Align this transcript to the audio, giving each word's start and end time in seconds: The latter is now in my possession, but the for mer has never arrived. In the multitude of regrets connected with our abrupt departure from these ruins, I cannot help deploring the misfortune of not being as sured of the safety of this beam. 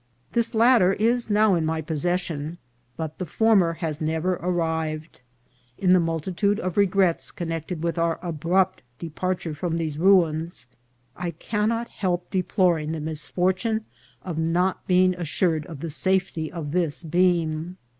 The 0.31 0.49
latter 0.55 0.93
is 0.93 1.29
now 1.29 1.53
in 1.53 1.63
my 1.63 1.79
possession, 1.79 2.57
but 2.97 3.19
the 3.19 3.25
for 3.27 3.55
mer 3.55 3.73
has 3.73 4.01
never 4.01 4.33
arrived. 4.37 5.21
In 5.77 5.93
the 5.93 5.99
multitude 5.99 6.59
of 6.59 6.75
regrets 6.75 7.29
connected 7.29 7.83
with 7.83 7.99
our 7.99 8.17
abrupt 8.23 8.81
departure 8.97 9.53
from 9.53 9.77
these 9.77 9.99
ruins, 9.99 10.67
I 11.15 11.29
cannot 11.29 11.89
help 11.89 12.31
deploring 12.31 12.93
the 12.93 12.99
misfortune 12.99 13.85
of 14.23 14.39
not 14.39 14.87
being 14.87 15.13
as 15.13 15.27
sured 15.27 15.67
of 15.67 15.81
the 15.81 15.91
safety 15.91 16.51
of 16.51 16.71
this 16.71 17.03
beam. 17.03 17.77